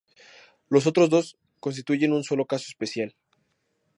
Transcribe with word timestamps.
Los 0.67 0.87
otros 0.87 1.11
dos 1.11 1.37
constituyen 1.59 2.11
un 2.11 2.23
solo 2.23 2.47
caso 2.47 2.65
especial. 2.69 3.15